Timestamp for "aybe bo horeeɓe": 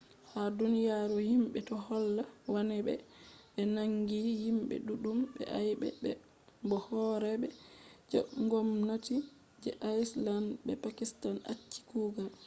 5.57-7.47